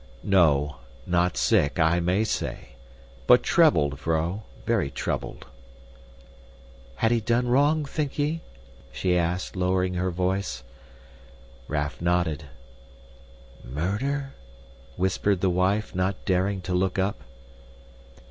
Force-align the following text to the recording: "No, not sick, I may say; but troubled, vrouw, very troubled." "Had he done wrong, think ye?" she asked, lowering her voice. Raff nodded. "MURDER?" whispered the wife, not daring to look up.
"No, 0.23 0.77
not 1.05 1.37
sick, 1.37 1.77
I 1.77 1.99
may 1.99 2.23
say; 2.23 2.69
but 3.27 3.43
troubled, 3.43 3.99
vrouw, 3.99 4.39
very 4.65 4.89
troubled." 4.89 5.45
"Had 6.95 7.11
he 7.11 7.21
done 7.21 7.47
wrong, 7.47 7.85
think 7.85 8.17
ye?" 8.17 8.41
she 8.91 9.15
asked, 9.15 9.55
lowering 9.55 9.93
her 9.93 10.09
voice. 10.09 10.63
Raff 11.67 12.01
nodded. 12.01 12.45
"MURDER?" 13.63 14.33
whispered 14.97 15.39
the 15.39 15.51
wife, 15.51 15.93
not 15.93 16.25
daring 16.25 16.61
to 16.61 16.73
look 16.73 16.97
up. 16.97 17.23